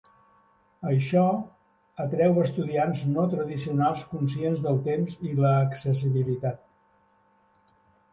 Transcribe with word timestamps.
Això 0.91 1.25
atreu 2.05 2.39
estudiants 2.43 3.03
no 3.17 3.25
tradicionals 3.33 4.01
conscients 4.13 4.63
del 4.69 4.79
temps 4.87 5.19
i 5.33 5.35
l'accessibilitat. 5.45 6.65